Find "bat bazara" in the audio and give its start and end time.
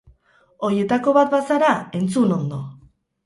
1.17-1.69